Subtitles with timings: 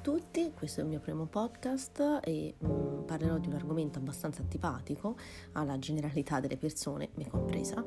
[0.00, 4.42] tutti, questo è il mio primo podcast e mh, mm, parlerò di un argomento abbastanza
[4.42, 5.16] antipatico
[5.52, 7.82] alla generalità delle persone, me compresa,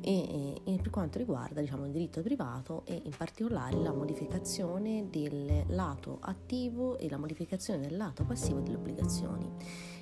[0.00, 5.08] e, e, e per quanto riguarda diciamo, il diritto privato e in particolare la modificazione
[5.10, 9.50] del lato attivo e la modificazione del lato passivo delle obbligazioni.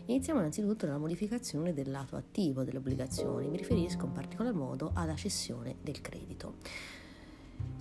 [0.06, 5.14] Iniziamo innanzitutto dalla modificazione del lato attivo delle obbligazioni, mi riferisco in particolar modo alla
[5.14, 6.56] cessione del credito.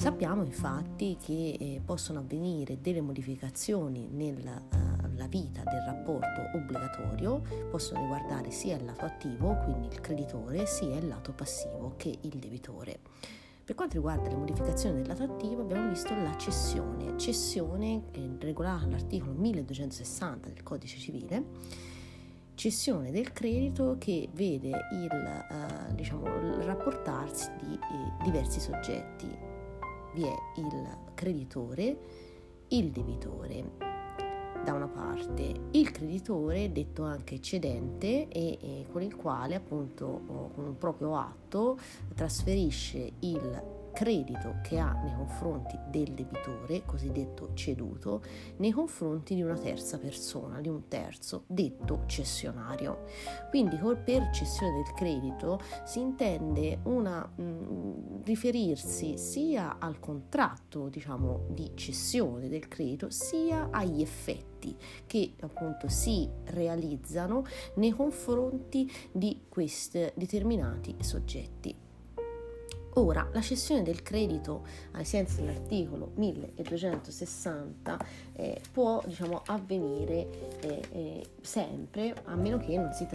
[0.04, 8.02] Sappiamo infatti che eh, possono avvenire delle modificazioni nella uh, vita del rapporto obbligatorio, possono
[8.02, 13.00] riguardare sia il lato attivo, quindi il creditore, sia il lato passivo che il debitore.
[13.64, 18.04] Per quanto riguarda le modificazioni del lato attivo abbiamo visto la cessione, cessione
[18.40, 21.46] regolata all'articolo 1260 del codice civile,
[22.56, 29.53] cessione del credito che vede il, uh, diciamo, il rapportarsi di eh, diversi soggetti
[30.14, 31.98] vi è il creditore,
[32.70, 33.92] il debitore.
[34.64, 40.22] Da una parte il creditore, detto anche cedente, e, e con il quale appunto
[40.54, 41.78] con un proprio atto
[42.16, 48.22] trasferisce il credito che ha nei confronti del debitore, cosiddetto ceduto,
[48.58, 53.06] nei confronti di una terza persona, di un terzo, detto cessionario.
[53.50, 61.72] Quindi per cessione del credito si intende una, mh, riferirsi sia al contratto diciamo, di
[61.76, 67.44] cessione del credito sia agli effetti che appunto si realizzano
[67.76, 71.83] nei confronti di questi determinati soggetti.
[72.96, 81.26] Ora, la cessione del credito ai sensi dell'articolo 1260 eh, può diciamo, avvenire eh, eh,
[81.42, 83.08] sempre, a meno che non si,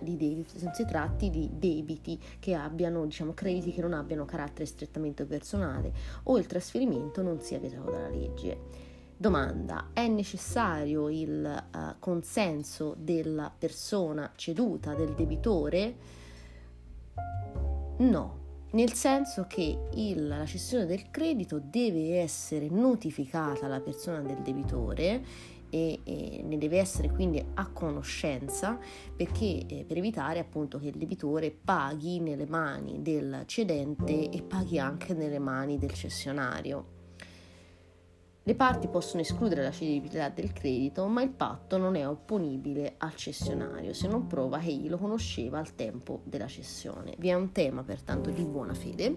[0.00, 5.24] debiti, non si tratti di debiti che abbiano, diciamo, crediti che non abbiano carattere strettamente
[5.24, 5.92] personale
[6.24, 8.84] o il trasferimento non sia vietato dalla legge.
[9.16, 15.94] Domanda, è necessario il uh, consenso della persona ceduta, del debitore?
[17.96, 18.45] No,
[18.76, 25.24] nel senso che il, la cessione del credito deve essere notificata alla persona del debitore
[25.70, 28.78] e, e, ne deve essere quindi a conoscenza
[29.16, 34.78] perché eh, per evitare appunto che il debitore paghi nelle mani del cedente e paghi
[34.78, 36.95] anche nelle mani del cessionario.
[38.48, 43.16] Le parti possono escludere la cedibilità del credito, ma il patto non è opponibile al
[43.16, 47.16] cessionario se non prova che lo conosceva al tempo della cessione.
[47.18, 49.12] Vi è un tema pertanto di buona fede,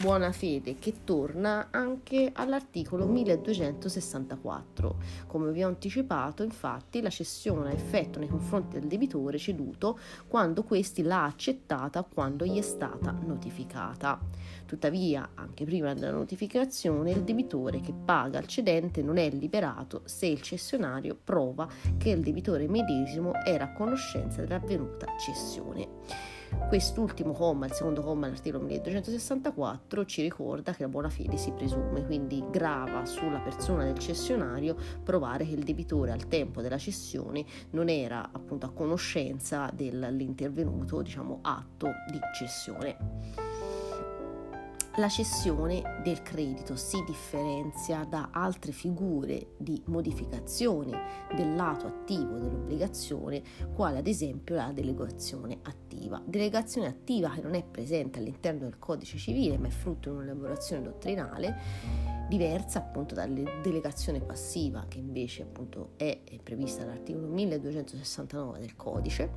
[0.00, 4.96] buona fede che torna anche all'articolo 1264.
[5.28, 10.64] Come vi ho anticipato, infatti, la cessione ha effetto nei confronti del debitore ceduto quando
[10.64, 14.18] questi l'ha accettata quando gli è stata notificata.
[14.66, 20.24] Tuttavia, anche prima della notificazione, il debitore che paga al cedente non è liberato se
[20.24, 21.68] il cessionario prova
[21.98, 25.86] che il debitore medesimo era a conoscenza dell'avvenuta cessione.
[26.68, 32.06] Quest'ultimo comma, il secondo comma dell'articolo 1264, ci ricorda che la buona fede si presume,
[32.06, 37.90] quindi grava sulla persona del cessionario provare che il debitore al tempo della cessione non
[37.90, 43.55] era appunto a conoscenza dell'intervenuto diciamo, atto di cessione.
[44.98, 53.42] La cessione del credito si differenzia da altre figure di modificazione del lato attivo dell'obbligazione,
[53.74, 56.22] quale ad esempio la delegazione attiva.
[56.24, 60.82] Delegazione attiva che non è presente all'interno del codice civile, ma è frutto di un'elaborazione
[60.82, 61.56] dottrinale
[62.30, 69.30] diversa appunto dalla delegazione passiva che invece appunto è prevista dall'articolo 1269 del codice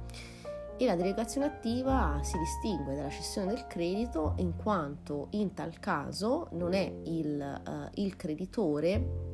[0.80, 6.48] e la delegazione attiva si distingue dalla cessione del credito in quanto in tal caso
[6.52, 9.30] non è il, uh, il creditore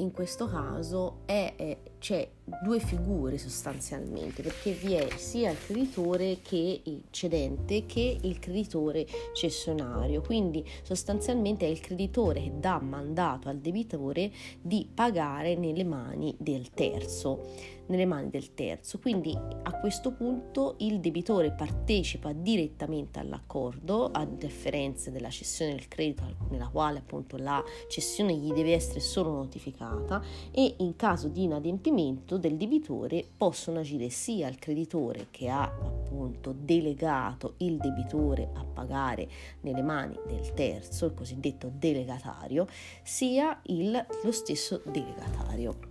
[0.00, 2.26] in questo caso è, è, c'è
[2.62, 9.06] due figure sostanzialmente perché vi è sia il creditore che il cedente che il creditore
[9.34, 10.22] cessionario.
[10.22, 16.70] Quindi sostanzialmente è il creditore che dà mandato al debitore di pagare nelle mani del
[16.70, 18.98] terzo nelle mani del terzo.
[18.98, 26.24] Quindi a questo punto il debitore partecipa direttamente all'accordo, a differenza della cessione del credito
[26.50, 32.38] nella quale appunto la cessione gli deve essere solo notificata e in caso di inadempimento
[32.38, 39.28] del debitore possono agire sia il creditore che ha appunto delegato il debitore a pagare
[39.60, 42.66] nelle mani del terzo, il cosiddetto delegatario,
[43.02, 45.89] sia il, lo stesso delegatario.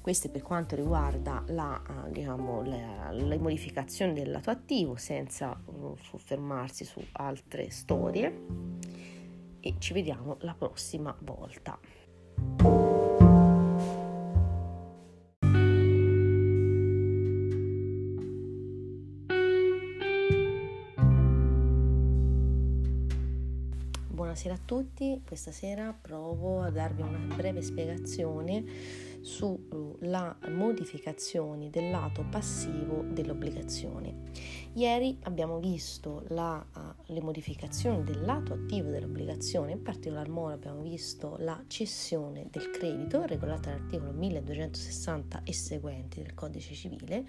[0.00, 5.96] Queste per quanto riguarda la, uh, diciamo, le, le, modificazioni del lato attivo senza uh,
[6.00, 8.44] soffermarsi su altre storie
[9.60, 12.67] e ci vediamo la prossima volta.
[24.68, 28.62] Tutti, questa sera provo a darvi una breve spiegazione
[29.22, 34.24] sulla modificazione del lato passivo dell'obbligazione.
[34.74, 36.80] Ieri abbiamo visto la, uh,
[37.14, 43.24] le modificazioni del lato attivo dell'obbligazione, in particolar modo abbiamo visto la cessione del credito
[43.24, 47.24] regolata dall'articolo 1260 e seguenti del codice civile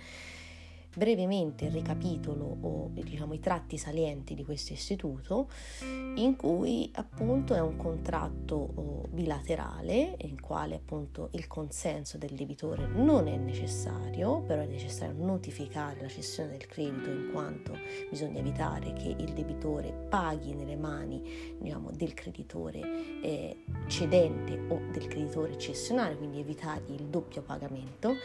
[0.96, 5.50] brevemente il ricapitolo o diciamo i tratti salienti di questo istituto
[5.82, 13.28] in cui appunto è un contratto bilaterale in quale appunto il consenso del debitore non
[13.28, 17.78] è necessario però è necessario notificare la cessione del credito in quanto
[18.10, 25.08] bisogna evitare che il debitore paghi nelle mani diciamo, del creditore eh, cedente o del
[25.08, 28.16] creditore cessionario quindi evitargli il doppio pagamento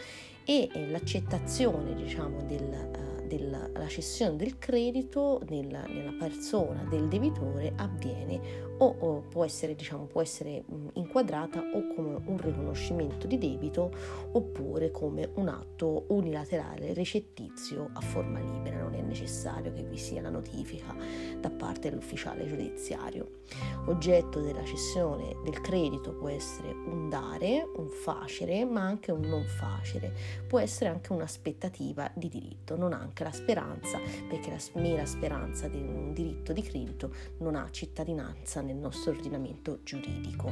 [0.44, 7.72] e eh, l'accettazione diciamo, del, uh, della cessione del credito nel, nella persona del debitore
[7.76, 13.38] avviene o, o può essere, diciamo, può essere mh, inquadrata o come un riconoscimento di
[13.38, 13.92] debito
[14.32, 20.20] oppure come un atto unilaterale recettizio a forma libera, non è necessario che vi sia
[20.20, 20.94] la notifica
[21.38, 23.42] da parte dell'ufficiale giudiziario.
[23.86, 29.44] Oggetto della cessione del credito può essere un dare, un facere, ma anche un non
[29.44, 30.12] facere,
[30.46, 33.98] può essere anche un'aspettativa di diritto, non anche la speranza,
[34.28, 39.80] perché la mera speranza di un diritto di credito non ha cittadinanza nel nostro ordinamento
[39.84, 40.50] giuridico.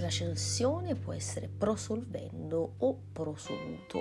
[0.00, 4.00] La cessione può essere prosolvendo o prosoluto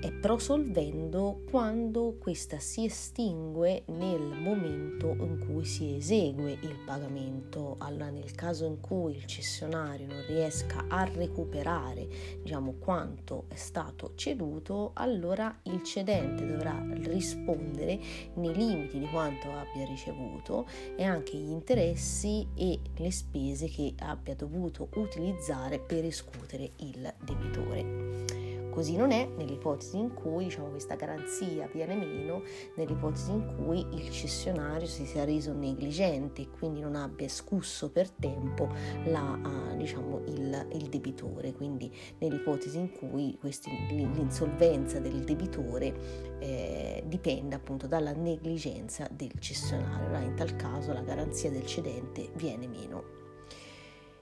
[0.00, 7.76] è prosolvendo quando questa si estingue nel momento in cui si esegue il pagamento.
[7.78, 12.08] Allora, nel caso in cui il cessionario non riesca a recuperare
[12.42, 18.00] diciamo, quanto è stato ceduto, allora il cedente dovrà rispondere
[18.34, 20.66] nei limiti di quanto abbia ricevuto
[20.96, 28.39] e anche gli interessi e le spese che abbia dovuto utilizzare per escutere il debitore.
[28.80, 32.42] Così non è nell'ipotesi in cui diciamo, questa garanzia viene meno,
[32.76, 38.08] nell'ipotesi in cui il cessionario si sia reso negligente e quindi non abbia scusso per
[38.08, 38.70] tempo
[39.04, 47.04] la, uh, diciamo, il, il, debitore, quindi nell'ipotesi in cui questi, l'insolvenza del debitore eh,
[47.06, 50.06] dipenda appunto dalla negligenza del cessionario.
[50.06, 53.19] Allora, in tal caso la garanzia del cedente viene meno.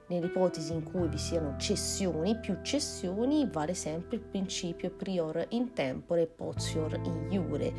[0.08, 6.26] Nell'ipotesi in cui vi siano cessioni, più cessioni, vale sempre il principio prior in tempore
[6.26, 7.72] potior in iure,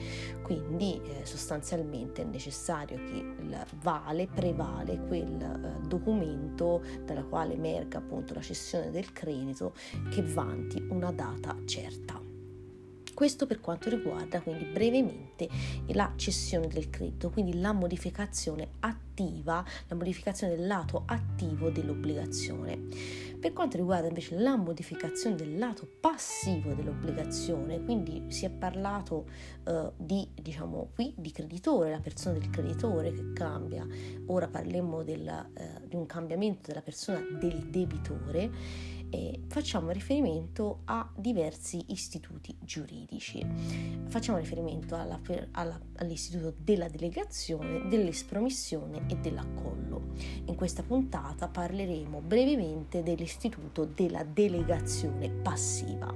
[0.43, 3.35] quindi eh, sostanzialmente è necessario che
[3.81, 9.73] vale prevale quel eh, documento dalla quale emerga appunto la cessione del credito
[10.09, 12.28] che vanti una data certa.
[13.19, 15.49] Questo per quanto riguarda quindi brevemente
[15.87, 22.79] la cessione del credito, quindi la modificazione attiva, la modificazione del lato attivo dell'obbligazione.
[23.37, 29.25] Per quanto riguarda invece la modificazione del lato passivo dell'obbligazione, quindi si è parlato
[29.65, 33.85] uh, di, diciamo, qui di creditore, la persona del creditore che cambia,
[34.27, 38.49] ora parliamo del, uh, di un cambiamento della persona del debitore
[39.09, 43.45] eh, facciamo riferimento a diversi istituti giuridici.
[44.07, 45.19] Facciamo riferimento alla,
[45.51, 50.13] alla, all'istituto della delegazione, dell'espromissione e dell'accollo.
[50.45, 56.13] In questa puntata parleremo brevemente dell'istituto della delegazione passiva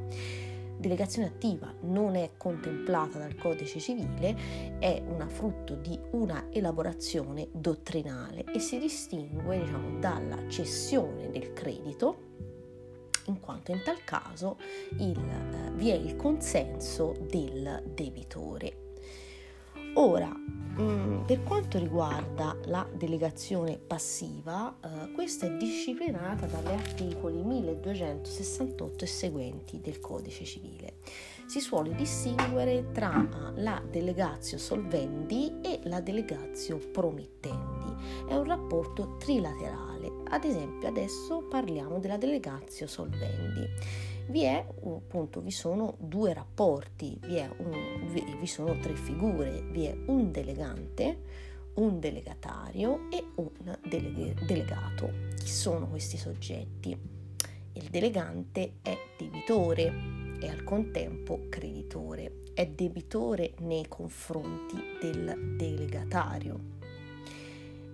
[0.84, 4.36] delegazione attiva non è contemplata dal codice civile,
[4.80, 12.32] è una frutto di una elaborazione dottrinale e si distingue diciamo, dalla cessione del credito
[13.26, 14.58] in quanto in tal caso
[15.00, 18.84] il, eh, vi è il consenso del debitore.
[19.96, 29.04] Ora, mm, per quanto riguarda la delegazione passiva, eh, questa è disciplinata dagli articoli 1268
[29.04, 30.96] e seguenti del Codice Civile.
[31.46, 38.26] Si suole distinguere tra eh, la delegatio solvendi e la delegatio promittendi.
[38.28, 40.13] È un rapporto trilaterale.
[40.34, 43.70] Ad esempio, adesso parliamo della delegatio solvendi
[44.28, 48.10] vi, è, appunto, vi sono due rapporti, vi, un,
[48.40, 51.22] vi, sono tre figure, vi è un delegante,
[51.76, 55.12] un delegatario e un deleg- delegato.
[55.38, 56.98] Chi sono questi soggetti?
[57.74, 59.94] Il delegante è debitore
[60.40, 62.42] e al contempo creditore.
[62.56, 66.83] È debitore nei confronti del delegatario.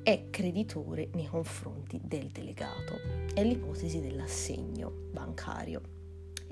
[0.10, 3.00] È creditore nei confronti del delegato.
[3.32, 5.82] È l'ipotesi dell'assegno bancario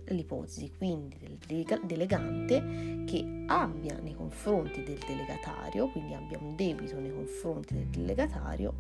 [0.10, 7.12] l'ipotesi quindi del delegante che abbia nei confronti del delegatario, quindi abbia un debito nei
[7.12, 8.76] confronti del delegatario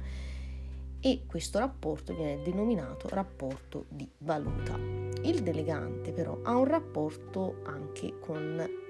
[0.99, 4.77] e questo rapporto viene denominato rapporto di valuta.
[5.23, 8.85] Il delegante però ha un rapporto anche con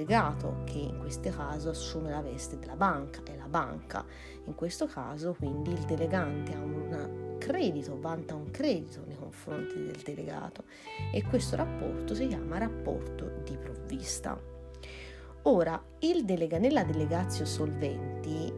[0.00, 4.04] delegato che in questo caso assume la veste della banca, è la banca.
[4.44, 10.00] In questo caso quindi il delegante ha un credito, vanta un credito nei confronti del
[10.02, 10.64] delegato
[11.12, 14.38] e questo rapporto si chiama rapporto di provvista.
[15.44, 15.82] Ora,
[16.24, 18.52] delega, nella delegazio solventi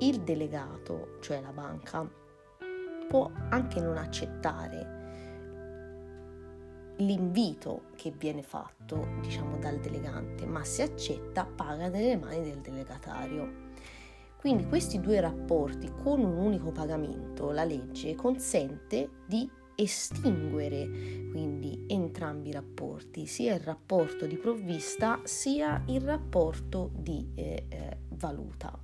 [0.00, 2.08] il delegato, cioè la banca,
[3.08, 4.95] può anche non accettare
[6.98, 13.64] l'invito che viene fatto, diciamo, dal delegante, ma se accetta paga nelle mani del delegatario.
[14.36, 20.88] Quindi questi due rapporti con un unico pagamento, la legge consente di estinguere
[21.30, 27.96] quindi entrambi i rapporti, sia il rapporto di provvista sia il rapporto di eh, eh,
[28.10, 28.78] valuta.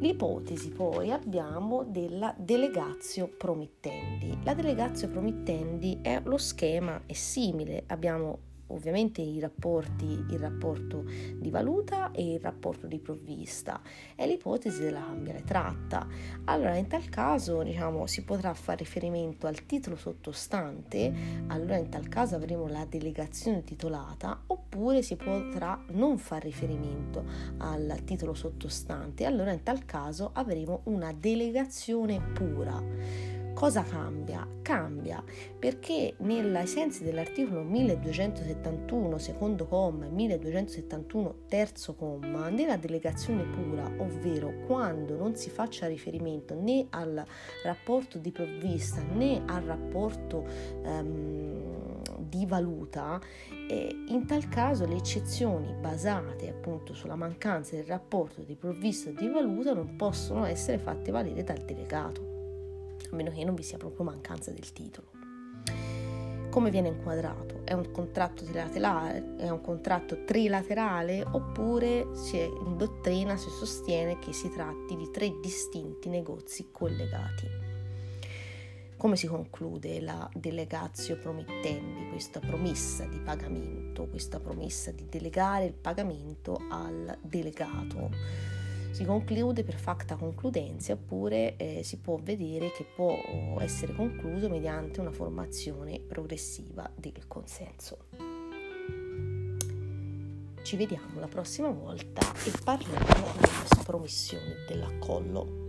[0.00, 4.38] L'ipotesi poi abbiamo della delegazio promittendi.
[4.44, 11.50] La delegazio promittendi è lo schema, è simile, abbiamo ovviamente i rapporti, il rapporto di
[11.50, 13.80] valuta e il rapporto di provvista.
[14.14, 16.06] È l'ipotesi della cambiare tratta.
[16.44, 21.12] Allora, in tal caso, diciamo, si potrà fare riferimento al titolo sottostante,
[21.48, 27.24] allora in tal caso avremo la delegazione titolata, oppure si potrà non fare riferimento
[27.58, 33.37] al titolo sottostante, allora in tal caso avremo una delegazione pura.
[33.58, 34.46] Cosa cambia?
[34.62, 35.20] Cambia
[35.58, 44.60] perché nei sensi dell'articolo 1271 secondo comma e 1271 terzo comma nella delegazione pura, ovvero
[44.64, 47.26] quando non si faccia riferimento né al
[47.64, 50.46] rapporto di provvista né al rapporto
[50.84, 53.20] um, di valuta,
[53.68, 59.26] eh, in tal caso le eccezioni basate appunto sulla mancanza del rapporto di provvista di
[59.28, 62.27] valuta non possono essere fatte valere dal delegato
[63.10, 65.08] a meno che non vi sia proprio mancanza del titolo.
[66.50, 67.60] Come viene inquadrato?
[67.62, 69.36] È un contratto trilaterale?
[69.36, 71.22] È un contratto trilaterale?
[71.22, 77.46] Oppure in dottrina si sostiene che si tratti di tre distinti negozi collegati?
[78.96, 85.74] Come si conclude la delegatio promittendi, questa promessa di pagamento, questa promessa di delegare il
[85.74, 88.57] pagamento al delegato?
[88.90, 93.14] Si conclude per facta concludenza oppure eh, si può vedere che può
[93.60, 98.06] essere concluso mediante una formazione progressiva del consenso.
[100.62, 105.67] Ci vediamo la prossima volta e parliamo della spromissione dell'accollo.